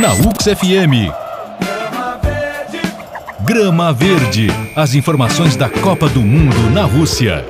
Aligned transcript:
Na 0.00 0.12
UX 0.12 0.44
FM. 0.44 1.10
Grama 3.44 3.92
Verde. 3.94 4.48
As 4.76 4.94
informações 4.94 5.56
da 5.56 5.70
Copa 5.70 6.06
do 6.08 6.20
Mundo 6.20 6.70
na 6.70 6.84
Rússia. 6.84 7.46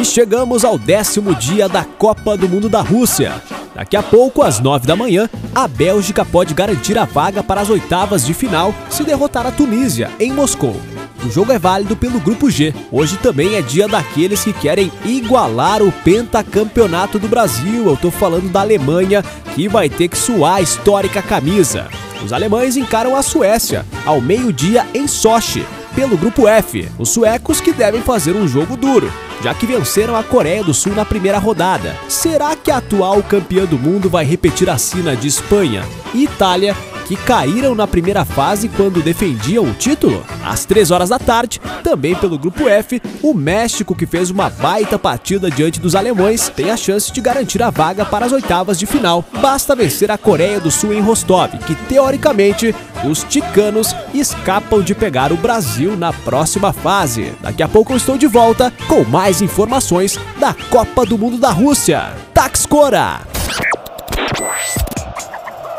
E 0.00 0.04
chegamos 0.04 0.64
ao 0.64 0.76
décimo 0.76 1.32
dia 1.34 1.68
da 1.68 1.84
Copa 1.84 2.36
do 2.36 2.48
Mundo 2.48 2.68
da 2.68 2.80
Rússia. 2.80 3.40
Daqui 3.72 3.96
a 3.96 4.02
pouco, 4.02 4.42
às 4.42 4.58
nove 4.58 4.84
da 4.84 4.96
manhã, 4.96 5.28
a 5.54 5.68
Bélgica 5.68 6.24
pode 6.24 6.54
garantir 6.54 6.98
a 6.98 7.04
vaga 7.04 7.40
para 7.40 7.60
as 7.60 7.70
oitavas 7.70 8.26
de 8.26 8.34
final 8.34 8.74
se 8.90 9.04
derrotar 9.04 9.46
a 9.46 9.52
Tunísia, 9.52 10.10
em 10.18 10.32
Moscou. 10.32 10.76
O 11.24 11.30
jogo 11.30 11.52
é 11.52 11.58
válido 11.58 11.96
pelo 11.96 12.20
Grupo 12.20 12.50
G. 12.50 12.74
Hoje 12.92 13.16
também 13.16 13.56
é 13.56 13.62
dia 13.62 13.88
daqueles 13.88 14.44
que 14.44 14.52
querem 14.52 14.90
igualar 15.04 15.82
o 15.82 15.90
pentacampeonato 15.90 17.18
do 17.18 17.28
Brasil. 17.28 17.86
Eu 17.86 17.96
tô 17.96 18.10
falando 18.10 18.48
da 18.50 18.60
Alemanha, 18.60 19.24
que 19.54 19.68
vai 19.68 19.88
ter 19.88 20.08
que 20.08 20.16
suar 20.16 20.56
a 20.56 20.60
histórica 20.60 21.20
camisa. 21.20 21.88
Os 22.24 22.32
alemães 22.32 22.76
encaram 22.76 23.16
a 23.16 23.22
Suécia 23.22 23.84
ao 24.04 24.20
meio-dia 24.20 24.86
em 24.94 25.06
Sochi, 25.06 25.66
pelo 25.94 26.16
Grupo 26.16 26.46
F. 26.46 26.88
Os 26.98 27.10
suecos 27.10 27.60
que 27.60 27.72
devem 27.72 28.00
fazer 28.02 28.36
um 28.36 28.46
jogo 28.46 28.76
duro, 28.76 29.12
já 29.42 29.52
que 29.52 29.66
venceram 29.66 30.16
a 30.16 30.22
Coreia 30.22 30.62
do 30.62 30.72
Sul 30.72 30.94
na 30.94 31.04
primeira 31.04 31.38
rodada. 31.38 31.96
Será 32.08 32.54
que 32.54 32.70
a 32.70 32.76
atual 32.76 33.22
campeã 33.22 33.64
do 33.64 33.78
mundo 33.78 34.08
vai 34.08 34.24
repetir 34.24 34.70
a 34.70 34.78
sina 34.78 35.16
de 35.16 35.26
Espanha 35.26 35.84
e 36.14 36.24
Itália 36.24 36.76
que 37.08 37.16
caíram 37.16 37.74
na 37.74 37.86
primeira 37.86 38.22
fase 38.22 38.68
quando 38.68 39.02
defendiam 39.02 39.64
o 39.64 39.72
título? 39.72 40.22
Às 40.44 40.66
3 40.66 40.90
horas 40.90 41.08
da 41.08 41.18
tarde, 41.18 41.58
também 41.82 42.14
pelo 42.14 42.38
grupo 42.38 42.68
F, 42.68 43.00
o 43.22 43.32
México, 43.32 43.94
que 43.94 44.04
fez 44.04 44.28
uma 44.28 44.50
baita 44.50 44.98
partida 44.98 45.50
diante 45.50 45.80
dos 45.80 45.94
alemães, 45.94 46.50
tem 46.54 46.70
a 46.70 46.76
chance 46.76 47.10
de 47.10 47.22
garantir 47.22 47.62
a 47.62 47.70
vaga 47.70 48.04
para 48.04 48.26
as 48.26 48.32
oitavas 48.32 48.78
de 48.78 48.84
final. 48.84 49.24
Basta 49.40 49.74
vencer 49.74 50.10
a 50.10 50.18
Coreia 50.18 50.60
do 50.60 50.70
Sul 50.70 50.92
em 50.92 51.00
Rostov, 51.00 51.50
que 51.66 51.74
teoricamente 51.74 52.74
os 53.02 53.24
ticanos 53.24 53.96
escapam 54.12 54.82
de 54.82 54.94
pegar 54.94 55.32
o 55.32 55.36
Brasil 55.36 55.96
na 55.96 56.12
próxima 56.12 56.74
fase. 56.74 57.32
Daqui 57.40 57.62
a 57.62 57.68
pouco 57.68 57.94
eu 57.94 57.96
estou 57.96 58.18
de 58.18 58.26
volta 58.26 58.70
com 58.86 59.02
mais 59.04 59.40
informações 59.40 60.18
da 60.38 60.54
Copa 60.68 61.06
do 61.06 61.16
Mundo 61.16 61.38
da 61.38 61.50
Rússia. 61.50 62.12
Taxcora! 62.34 63.20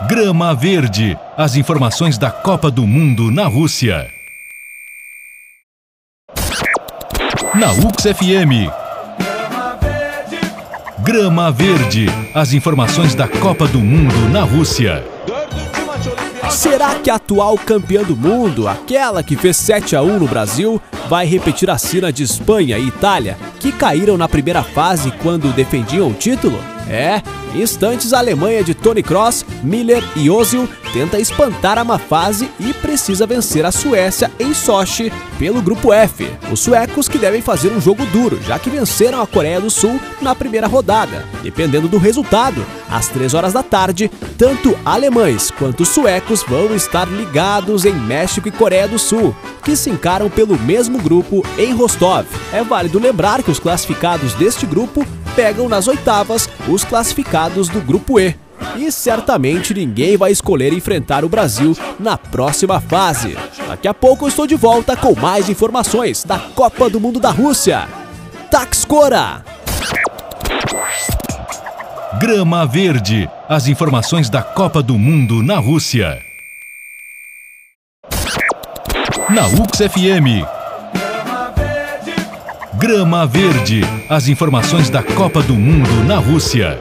Grama 0.07 0.55
Verde. 0.55 1.17
As 1.35 1.57
informações 1.57 2.17
da 2.17 2.31
Copa 2.31 2.71
do 2.71 2.87
Mundo 2.87 3.29
na 3.29 3.47
Rússia. 3.47 4.09
Na 7.53 7.73
UX 7.73 8.03
FM. 8.03 8.71
Grama 10.99 11.51
Verde. 11.51 12.05
As 12.33 12.53
informações 12.53 13.13
da 13.13 13.27
Copa 13.27 13.67
do 13.67 13.79
Mundo 13.79 14.15
na 14.31 14.43
Rússia. 14.43 15.05
Será 16.49 16.95
que 16.95 17.09
a 17.09 17.15
atual 17.15 17.57
campeã 17.57 18.01
do 18.01 18.15
mundo, 18.15 18.69
aquela 18.69 19.21
que 19.21 19.35
fez 19.35 19.57
7 19.57 19.97
a 19.97 20.01
1 20.01 20.17
no 20.17 20.27
Brasil, 20.29 20.81
vai 21.09 21.25
repetir 21.25 21.69
a 21.69 21.77
cena 21.77 22.11
de 22.11 22.23
Espanha 22.23 22.77
e 22.77 22.87
Itália, 22.87 23.37
que 23.59 23.69
caíram 23.69 24.17
na 24.17 24.29
primeira 24.29 24.63
fase 24.63 25.11
quando 25.21 25.53
defendiam 25.53 26.07
o 26.07 26.13
título? 26.13 26.57
É, 26.89 27.21
em 27.53 27.61
instantes 27.61 28.13
a 28.13 28.17
Alemanha 28.17 28.63
de 28.63 28.73
Tony 28.73 29.03
Kroos, 29.03 29.45
Miller 29.63 30.03
e 30.15 30.29
Ozil 30.29 30.67
tenta 30.91 31.19
espantar 31.19 31.77
a 31.77 31.83
má 31.83 31.99
fase 31.99 32.49
e 32.59 32.73
precisa 32.73 33.27
vencer 33.27 33.63
a 33.63 33.71
Suécia 33.71 34.31
em 34.39 34.53
Sochi 34.55 35.13
pelo 35.37 35.61
grupo 35.61 35.93
F. 35.93 36.27
Os 36.51 36.59
suecos 36.59 37.07
que 37.07 37.19
devem 37.19 37.41
fazer 37.41 37.71
um 37.71 37.79
jogo 37.79 38.05
duro, 38.07 38.39
já 38.41 38.57
que 38.57 38.71
venceram 38.71 39.21
a 39.21 39.27
Coreia 39.27 39.61
do 39.61 39.69
Sul 39.69 39.99
na 40.19 40.33
primeira 40.33 40.67
rodada. 40.67 41.25
Dependendo 41.43 41.87
do 41.87 41.97
resultado, 41.97 42.65
às 42.89 43.07
3 43.07 43.35
horas 43.35 43.53
da 43.53 43.61
tarde, 43.61 44.09
tanto 44.37 44.77
alemães 44.83 45.51
quanto 45.51 45.85
suecos 45.85 46.43
vão 46.47 46.75
estar 46.75 47.07
ligados 47.07 47.85
em 47.85 47.93
México 47.93 48.47
e 48.47 48.51
Coreia 48.51 48.87
do 48.87 48.97
Sul, 48.97 49.35
que 49.63 49.75
se 49.75 49.91
encaram 49.91 50.29
pelo 50.29 50.57
mesmo 50.57 50.97
grupo 50.97 51.45
em 51.57 51.71
Rostov. 51.71 52.25
É 52.51 52.63
válido 52.63 52.99
lembrar 52.99 53.43
que 53.43 53.51
os 53.51 53.59
classificados 53.59 54.33
deste 54.33 54.65
grupo 54.65 55.05
pegam 55.35 55.69
nas 55.69 55.87
oitavas 55.87 56.49
os 56.67 56.83
classificados 56.83 57.69
do 57.69 57.81
Grupo 57.81 58.19
E. 58.19 58.35
E 58.75 58.91
certamente 58.91 59.73
ninguém 59.73 60.17
vai 60.17 60.31
escolher 60.31 60.73
enfrentar 60.73 61.23
o 61.23 61.29
Brasil 61.29 61.77
na 61.99 62.17
próxima 62.17 62.79
fase. 62.79 63.37
Daqui 63.67 63.87
a 63.87 63.93
pouco 63.93 64.25
eu 64.25 64.29
estou 64.29 64.45
de 64.45 64.55
volta 64.55 64.95
com 64.95 65.15
mais 65.15 65.49
informações 65.49 66.23
da 66.23 66.37
Copa 66.37 66.89
do 66.89 66.99
Mundo 66.99 67.19
da 67.19 67.31
Rússia. 67.31 67.87
Taxcora! 68.51 69.43
Grama 72.19 72.65
Verde. 72.65 73.29
As 73.47 73.67
informações 73.67 74.29
da 74.29 74.41
Copa 74.41 74.83
do 74.83 74.97
Mundo 74.97 75.41
na 75.41 75.57
Rússia. 75.57 76.21
Na 79.29 79.45
UX 79.47 79.77
FM. 79.77 80.58
Grama 82.79 83.27
Verde. 83.27 83.81
As 84.07 84.29
informações 84.29 84.89
da 84.89 85.03
Copa 85.03 85.43
do 85.43 85.53
Mundo 85.53 86.01
na 86.07 86.17
Rússia. 86.17 86.79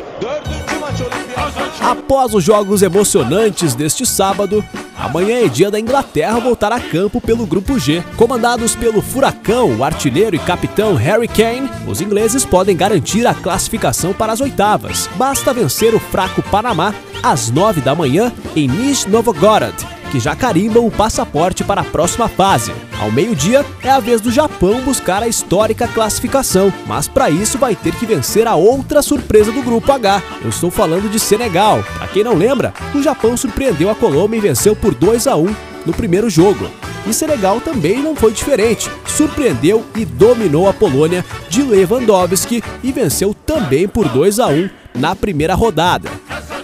Após 1.80 2.32
os 2.34 2.44
jogos 2.44 2.82
emocionantes 2.82 3.74
deste 3.74 4.06
sábado, 4.06 4.64
amanhã 4.96 5.44
é 5.44 5.48
dia 5.48 5.72
da 5.72 5.80
Inglaterra 5.80 6.38
voltar 6.38 6.70
a 6.70 6.78
campo 6.78 7.20
pelo 7.20 7.44
Grupo 7.44 7.80
G. 7.80 8.00
Comandados 8.16 8.76
pelo 8.76 9.02
Furacão, 9.02 9.76
o 9.76 9.82
artilheiro 9.82 10.36
e 10.36 10.38
capitão 10.38 10.94
Harry 10.94 11.26
Kane, 11.26 11.68
os 11.84 12.00
ingleses 12.00 12.44
podem 12.44 12.76
garantir 12.76 13.26
a 13.26 13.34
classificação 13.34 14.12
para 14.12 14.32
as 14.32 14.40
oitavas. 14.40 15.10
Basta 15.16 15.52
vencer 15.52 15.96
o 15.96 15.98
fraco 15.98 16.40
Panamá 16.44 16.94
às 17.24 17.50
nove 17.50 17.80
da 17.80 17.96
manhã 17.96 18.32
em 18.54 18.68
Nizhny 18.68 19.10
Novgorod 19.10 19.74
que 20.08 20.18
já 20.18 20.34
carimbam 20.34 20.86
o 20.86 20.90
passaporte 20.90 21.62
para 21.62 21.82
a 21.82 21.84
próxima 21.84 22.28
fase. 22.28 22.72
Ao 23.00 23.10
meio-dia, 23.12 23.64
é 23.82 23.90
a 23.90 24.00
vez 24.00 24.20
do 24.20 24.30
Japão 24.30 24.80
buscar 24.80 25.22
a 25.22 25.28
histórica 25.28 25.86
classificação, 25.86 26.72
mas 26.86 27.06
para 27.06 27.30
isso 27.30 27.58
vai 27.58 27.76
ter 27.76 27.94
que 27.94 28.06
vencer 28.06 28.46
a 28.46 28.54
outra 28.54 29.02
surpresa 29.02 29.52
do 29.52 29.62
grupo 29.62 29.92
H. 29.92 30.22
Eu 30.42 30.48
estou 30.50 30.70
falando 30.70 31.10
de 31.10 31.18
Senegal. 31.18 31.84
Para 31.96 32.08
quem 32.08 32.24
não 32.24 32.34
lembra, 32.34 32.72
o 32.94 33.02
Japão 33.02 33.36
surpreendeu 33.36 33.90
a 33.90 33.94
Colômbia 33.94 34.38
e 34.38 34.40
venceu 34.40 34.74
por 34.74 34.94
2 34.94 35.26
a 35.26 35.36
1 35.36 35.54
no 35.86 35.92
primeiro 35.92 36.28
jogo. 36.28 36.68
E 37.06 37.12
Senegal 37.12 37.60
também 37.60 38.02
não 38.02 38.16
foi 38.16 38.32
diferente. 38.32 38.90
Surpreendeu 39.06 39.84
e 39.96 40.04
dominou 40.04 40.68
a 40.68 40.72
Polônia 40.72 41.24
de 41.48 41.62
Lewandowski 41.62 42.62
e 42.82 42.92
venceu 42.92 43.32
também 43.32 43.86
por 43.86 44.08
2 44.08 44.40
a 44.40 44.48
1 44.48 44.68
na 44.94 45.14
primeira 45.14 45.54
rodada 45.54 46.10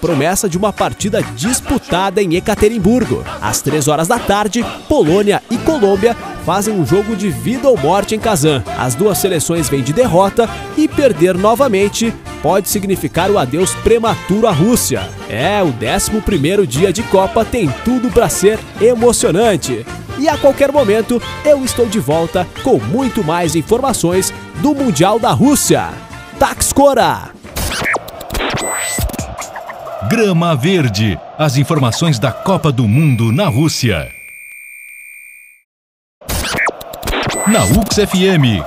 promessa 0.05 0.51
de 0.51 0.59
uma 0.59 0.71
partida 0.71 1.23
disputada 1.35 2.23
em 2.23 2.35
Ekaterimburgo. 2.35 3.25
Às 3.41 3.63
3 3.63 3.89
horas 3.89 4.07
da 4.07 4.19
tarde, 4.19 4.63
Polônia 4.87 5.43
e 5.51 5.57
Colômbia 5.57 6.15
fazem 6.45 6.79
um 6.79 6.85
jogo 6.85 7.17
de 7.17 7.31
vida 7.31 7.71
ou 7.71 7.79
morte 7.79 8.15
em 8.15 8.19
Kazan. 8.19 8.63
As 8.79 8.95
duas 8.95 9.17
seleções 9.17 9.67
vêm 9.67 9.83
de 9.83 9.95
derrota 9.95 10.47
e 10.77 10.87
perder 10.87 11.39
novamente 11.39 12.13
pode 12.43 12.69
significar 12.69 13.31
o 13.31 13.39
adeus 13.39 13.73
prematuro 13.77 14.47
à 14.47 14.53
Rússia. 14.53 15.09
É, 15.31 15.63
o 15.63 15.69
11 15.69 16.67
dia 16.67 16.93
de 16.93 17.03
Copa 17.05 17.43
tem 17.43 17.73
tudo 17.83 18.11
para 18.11 18.29
ser 18.29 18.61
emocionante. 18.83 19.87
E 20.19 20.29
a 20.29 20.37
qualquer 20.37 20.71
momento 20.71 21.21
eu 21.47 21.65
estou 21.65 21.87
de 21.87 21.99
volta 21.99 22.47
com 22.63 22.79
muito 22.79 23.25
mais 23.25 23.57
informações 23.57 24.31
do 24.61 24.75
Mundial 24.75 25.19
da 25.19 25.31
Rússia. 25.31 25.89
Taxcora! 26.39 27.34
Grama 30.09 30.55
Verde. 30.55 31.19
As 31.39 31.57
informações 31.57 32.19
da 32.19 32.31
Copa 32.31 32.71
do 32.71 32.87
Mundo 32.87 33.33
na 33.33 33.47
Rússia. 33.47 34.13
Na 37.47 37.65
UX 37.65 37.97
FM. 37.97 38.63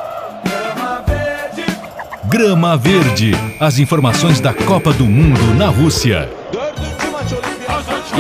Grama 2.26 2.76
Verde. 2.76 3.34
As 3.60 3.78
informações 3.78 4.40
da 4.40 4.52
Copa 4.52 4.92
do 4.94 5.06
Mundo 5.06 5.54
na 5.56 5.68
Rússia. 5.68 6.28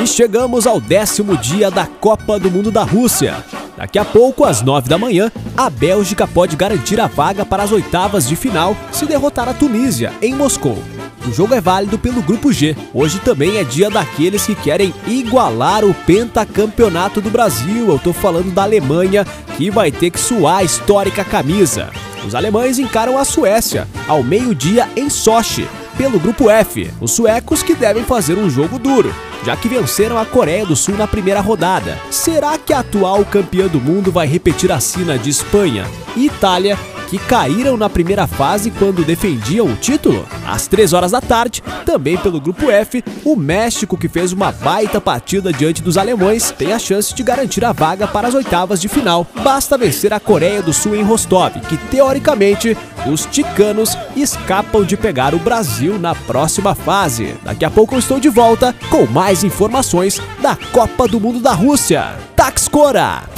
E 0.02 0.06
chegamos 0.06 0.68
ao 0.68 0.80
décimo 0.80 1.36
dia 1.38 1.72
da 1.72 1.88
Copa 1.88 2.40
do 2.40 2.52
Mundo 2.52 2.69
da 2.69 2.84
Rússia. 2.84 3.44
Daqui 3.75 3.98
a 3.98 4.06
pouco, 4.06 4.46
às 4.46 4.62
nove 4.62 4.90
da 4.90 4.98
manhã, 4.98 5.31
a 5.56 5.69
Bélgica 5.69 6.28
pode 6.28 6.56
garantir 6.56 7.00
a 7.00 7.08
vaga 7.08 7.44
para 7.44 7.64
as 7.64 7.72
oitavas 7.72 8.28
de 8.28 8.36
final 8.36 8.75
se 8.92 9.06
derrotar 9.06 9.50
a 9.50 9.54
Tunísia, 9.54 10.14
em 10.22 10.36
Moscou. 10.36 10.97
O 11.28 11.34
jogo 11.34 11.54
é 11.54 11.60
válido 11.60 12.00
pelo 12.00 12.22
Grupo 12.22 12.54
G. 12.54 12.74
Hoje 12.94 13.20
também 13.20 13.58
é 13.58 13.64
dia 13.64 13.90
daqueles 13.90 14.46
que 14.46 14.56
querem 14.56 14.94
igualar 15.06 15.84
o 15.84 15.94
pentacampeonato 15.94 17.20
do 17.20 17.30
Brasil. 17.30 17.90
Eu 17.90 18.00
tô 18.00 18.14
falando 18.14 18.50
da 18.54 18.64
Alemanha, 18.64 19.26
que 19.58 19.70
vai 19.70 19.92
ter 19.92 20.10
que 20.10 20.20
suar 20.20 20.60
a 20.60 20.64
histórica 20.64 21.26
camisa. 21.26 21.92
Os 22.26 22.34
alemães 22.34 22.80
encaram 22.80 23.18
a 23.18 23.26
Suécia 23.26 23.88
ao 24.08 24.24
meio-dia 24.24 24.88
em 24.96 25.10
Sochi, 25.10 25.68
pelo 25.98 26.18
Grupo 26.18 26.50
F. 26.50 26.90
Os 27.02 27.12
suecos 27.12 27.62
que 27.62 27.76
devem 27.76 28.06
fazer 28.06 28.38
um 28.38 28.50
jogo 28.50 28.80
duro, 28.80 29.14
já 29.44 29.58
que 29.58 29.68
venceram 29.68 30.18
a 30.18 30.26
Coreia 30.26 30.66
do 30.66 30.78
Sul 30.78 30.96
na 30.96 31.08
primeira 31.08 31.42
rodada. 31.42 31.98
Será 32.10 32.58
que 32.58 32.72
a 32.72 32.80
atual 32.80 33.26
campeã 33.26 33.68
do 33.68 33.82
mundo 33.82 34.14
vai 34.14 34.28
repetir 34.28 34.72
a 34.72 34.80
sina 34.80 35.18
de 35.18 35.30
Espanha 35.30 35.86
Itália 36.16 36.78
que 37.07 37.18
caíram 37.18 37.77
na 37.77 37.89
primeira 37.89 38.27
fase 38.27 38.69
quando 38.71 39.04
defendiam 39.04 39.65
o 39.65 39.75
título? 39.75 40.27
Às 40.45 40.68
3 40.68 40.94
horas 40.94 41.12
da 41.12 41.21
tarde, 41.21 41.63
também 41.86 42.18
pelo 42.18 42.39
grupo 42.39 42.69
F, 42.69 43.04
o 43.24 43.36
México, 43.36 43.98
que 43.98 44.09
fez 44.09 44.31
uma 44.33 44.51
baita 44.51 45.00
partida 45.00 45.51
diante 45.51 45.81
dos 45.81 45.98
alemães, 45.98 46.51
tem 46.51 46.74
a 46.74 46.80
chance 46.80 47.13
de 47.13 47.24
garantir 47.24 47.63
a 47.63 47.71
vaga 47.71 48.07
para 48.07 48.27
as 48.27 48.33
oitavas 48.33 48.80
de 48.81 48.88
final. 48.88 49.25
Basta 49.44 49.77
vencer 49.77 50.13
a 50.13 50.19
Coreia 50.19 50.62
do 50.62 50.74
Sul 50.74 50.95
em 50.95 51.04
Rostov, 51.04 51.54
que 51.68 51.77
teoricamente 51.77 52.77
os 53.06 53.25
ticanos 53.25 53.98
escapam 54.15 54.83
de 54.83 54.98
pegar 54.98 55.33
o 55.33 55.39
Brasil 55.39 55.98
na 55.98 56.13
próxima 56.13 56.75
fase. 56.75 57.36
Daqui 57.44 57.63
a 57.63 57.69
pouco 57.69 57.95
eu 57.95 58.00
estou 58.00 58.19
de 58.19 58.30
volta 58.30 58.75
com 58.89 59.06
mais 59.06 59.44
informações 59.44 60.21
da 60.42 60.56
Copa 60.71 61.07
do 61.07 61.19
Mundo 61.19 61.39
da 61.39 61.54
Rússia. 61.54 62.15
Tax 62.36 62.68
Cora! 62.68 63.37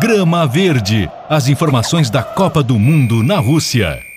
Grama 0.00 0.46
Verde. 0.46 1.10
As 1.28 1.48
informações 1.48 2.08
da 2.08 2.22
Copa 2.22 2.62
do 2.62 2.78
Mundo 2.78 3.24
na 3.24 3.38
Rússia. 3.38 4.07